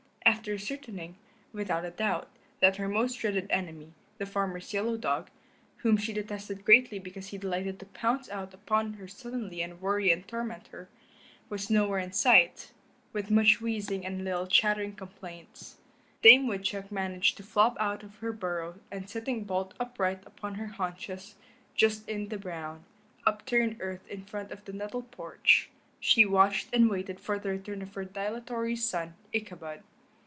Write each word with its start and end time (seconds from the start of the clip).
After 0.23 0.53
ascertaining, 0.55 1.17
beyond 1.53 1.85
a 1.85 1.91
doubt, 1.91 2.27
that 2.61 2.77
her 2.77 2.87
most 2.89 3.15
dreaded 3.19 3.45
enemy, 3.51 3.93
the 4.17 4.25
farmer's 4.25 4.73
yellow 4.73 4.95
dog, 4.97 5.29
whom 5.77 5.97
she 5.97 6.13
detested 6.13 6.63
greatly 6.65 6.97
because 6.99 7.27
he 7.27 7.37
delighted 7.37 7.77
to 7.79 7.85
pounce 7.87 8.27
out 8.29 8.51
upon 8.53 8.93
her 8.93 9.07
suddenly 9.09 9.61
and 9.61 9.79
worry 9.81 10.11
and 10.11 10.25
torment 10.27 10.67
her, 10.69 10.87
was 11.49 11.69
nowhere 11.69 11.99
in 11.99 12.11
sight, 12.13 12.71
with 13.13 13.29
much 13.29 13.59
wheezing 13.61 14.03
and 14.05 14.23
little 14.23 14.47
chattering 14.47 14.95
complaints, 14.95 15.77
Dame 16.23 16.47
Woodchuck 16.47 16.91
managed 16.91 17.35
to 17.37 17.43
flop 17.43 17.75
out 17.79 18.01
of 18.01 18.15
her 18.17 18.31
burrow 18.31 18.79
and 18.89 19.07
sitting 19.09 19.43
bolt 19.43 19.73
upright 19.81 20.23
upon 20.25 20.55
her 20.55 20.67
haunches, 20.67 21.35
just 21.75 22.07
in 22.09 22.29
the 22.29 22.39
brown, 22.39 22.83
upturned 23.27 23.77
earth 23.79 24.07
in 24.07 24.23
front 24.23 24.51
of 24.51 24.63
the 24.65 24.73
nettle 24.73 25.03
patch, 25.03 25.69
she 25.99 26.25
watched 26.25 26.69
and 26.73 26.89
waited 26.89 27.19
for 27.19 27.37
the 27.37 27.49
return 27.49 27.81
of 27.83 27.93
her 27.95 28.05
dilatory 28.05 28.75
son, 28.77 29.13
Ichabod. 29.33 29.83